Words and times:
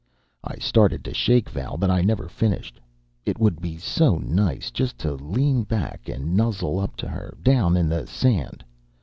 I 0.43 0.55
started 0.57 1.05
to 1.05 1.13
shake 1.13 1.47
Val. 1.47 1.77
But 1.77 1.91
I 1.91 2.01
never 2.01 2.27
finished. 2.27 2.79
It 3.23 3.37
would 3.37 3.61
be 3.61 3.77
so 3.77 4.17
nice 4.17 4.71
just 4.71 4.97
to 5.05 5.11
lean 5.13 5.61
back 5.61 6.09
and 6.09 6.35
nuzzle 6.35 6.79
up 6.79 6.95
to 6.95 7.07
her, 7.07 7.37
down 7.43 7.77
in 7.77 7.87
the 7.87 8.07
sand. 8.07 8.63